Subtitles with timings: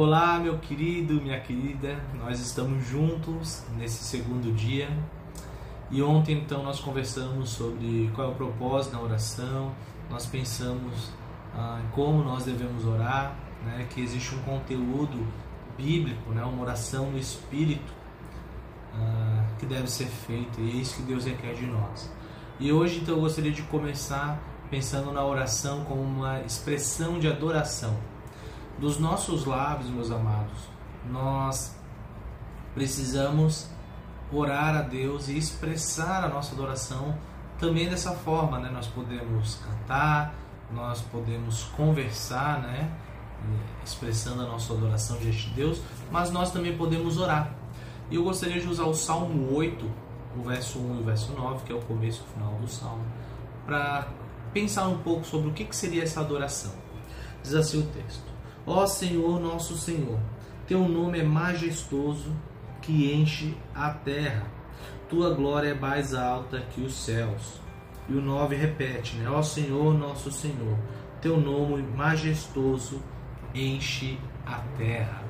[0.00, 4.88] Olá, meu querido, minha querida, nós estamos juntos nesse segundo dia.
[5.90, 9.72] E ontem então nós conversamos sobre qual é o propósito da oração,
[10.08, 11.10] nós pensamos
[11.52, 13.34] ah, como nós devemos orar,
[13.66, 15.26] né, que existe um conteúdo
[15.76, 17.92] bíblico, né, uma oração no Espírito
[18.94, 20.60] ah, que deve ser feita.
[20.60, 22.08] E é isso que Deus requer de nós.
[22.60, 24.40] E hoje então eu gostaria de começar
[24.70, 27.96] pensando na oração como uma expressão de adoração
[28.78, 30.68] dos nossos lábios, meus amados,
[31.10, 31.76] nós
[32.74, 33.68] precisamos
[34.32, 37.14] orar a Deus e expressar a nossa adoração
[37.58, 38.70] também dessa forma, né?
[38.70, 40.34] Nós podemos cantar,
[40.72, 42.90] nós podemos conversar, né?
[43.84, 47.50] Expressando a nossa adoração diante de Deus, mas nós também podemos orar.
[48.10, 49.90] E eu gostaria de usar o Salmo 8,
[50.36, 52.68] o verso 1 e o verso 9, que é o começo e o final do
[52.68, 53.04] Salmo,
[53.66, 54.08] para
[54.52, 56.72] pensar um pouco sobre o que seria essa adoração.
[57.42, 58.37] Diz assim o texto:
[58.70, 60.20] Ó Senhor, nosso Senhor,
[60.66, 62.36] teu nome é majestoso
[62.82, 64.46] que enche a terra.
[65.08, 67.62] Tua glória é mais alta que os céus.
[68.06, 69.30] E o 9 repete, né?
[69.30, 70.76] Ó Senhor, nosso Senhor,
[71.22, 73.02] teu nome majestoso
[73.54, 75.22] enche a terra.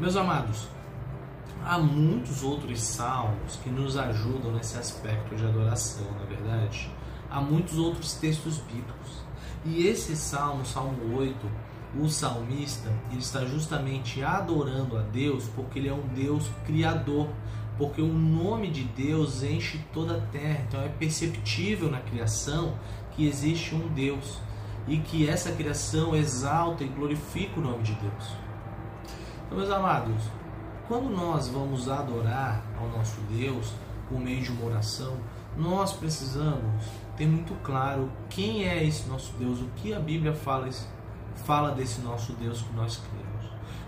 [0.00, 0.68] Meus amados,
[1.62, 6.90] há muitos outros salmos que nos ajudam nesse aspecto de adoração, na é verdade.
[7.30, 9.22] Há muitos outros textos bíblicos.
[9.66, 11.36] E esse salmo, Salmo 8,
[11.96, 17.28] o salmista ele está justamente adorando a Deus porque ele é um Deus criador,
[17.76, 20.64] porque o nome de Deus enche toda a terra.
[20.68, 22.74] Então é perceptível na criação
[23.12, 24.38] que existe um Deus
[24.86, 28.32] e que essa criação exalta e glorifica o nome de Deus.
[29.46, 30.22] Então, meus amados,
[30.86, 33.72] quando nós vamos adorar ao nosso Deus
[34.08, 35.16] por meio de uma oração,
[35.56, 36.84] nós precisamos
[37.16, 40.68] ter muito claro quem é esse nosso Deus, o que a Bíblia fala
[41.44, 43.28] fala desse nosso Deus que nós cremos.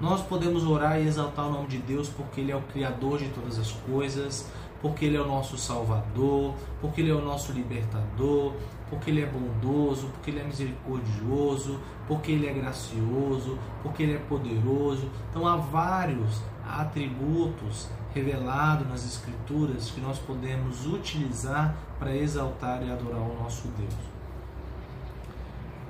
[0.00, 3.28] Nós podemos orar e exaltar o nome de Deus porque Ele é o Criador de
[3.28, 4.50] todas as coisas,
[4.82, 8.52] porque Ele é o nosso Salvador, porque Ele é o nosso libertador,
[8.90, 14.18] porque Ele é bondoso, porque Ele é misericordioso, porque Ele é gracioso, porque Ele é
[14.18, 15.08] poderoso.
[15.30, 23.20] Então há vários atributos revelados nas Escrituras que nós podemos utilizar para exaltar e adorar
[23.20, 24.13] o nosso Deus.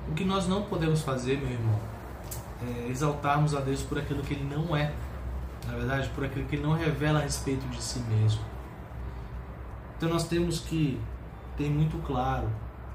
[0.09, 1.79] O que nós não podemos fazer, meu irmão,
[2.63, 4.93] é exaltarmos a Deus por aquilo que Ele não é.
[5.67, 8.43] Na verdade, por aquilo que Ele não revela a respeito de si mesmo.
[9.97, 11.01] Então nós temos que
[11.57, 12.49] ter muito claro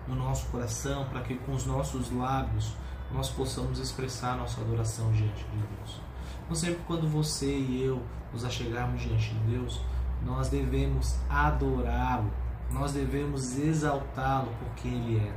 [0.08, 2.76] no nosso coração para que com os nossos lábios
[3.12, 6.02] nós possamos expressar nossa adoração diante de Deus.
[6.44, 9.82] Então sempre quando você e eu nos achegarmos diante de Deus,
[10.24, 12.32] nós devemos adorá-lo,
[12.72, 15.34] nós devemos exaltá-lo por quem Ele é.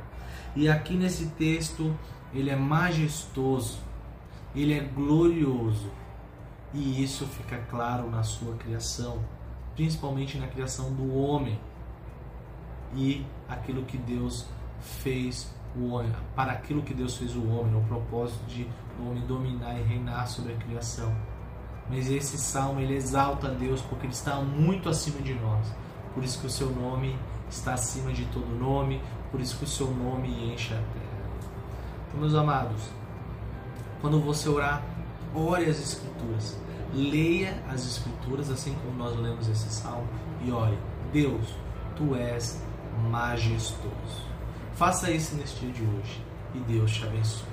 [0.55, 1.95] E aqui nesse texto,
[2.33, 3.79] ele é majestoso,
[4.55, 5.89] ele é glorioso.
[6.73, 9.19] E isso fica claro na sua criação,
[9.75, 11.59] principalmente na criação do homem
[12.95, 14.47] e aquilo que Deus
[14.81, 18.67] fez o homem, para aquilo que Deus fez o homem, no propósito de
[18.99, 21.15] o homem dominar e reinar sobre a criação.
[21.89, 25.67] Mas esse salmo ele exalta Deus porque ele está muito acima de nós.
[26.13, 27.17] Por isso que o seu nome
[27.49, 29.01] está acima de todo nome,
[29.31, 31.13] por isso que o seu nome enche a terra.
[32.07, 32.81] Então, meus amados,
[34.01, 34.83] quando você orar,
[35.33, 36.57] ore as Escrituras,
[36.93, 40.07] leia as Escrituras, assim como nós lemos esse salmo,
[40.41, 40.77] e ore:
[41.11, 41.55] Deus,
[41.95, 42.61] tu és
[43.09, 44.27] majestoso.
[44.75, 47.52] Faça isso neste dia de hoje e Deus te abençoe.